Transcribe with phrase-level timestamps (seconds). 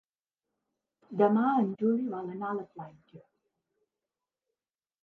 [1.21, 3.23] Demà en Juli vol anar a la platja.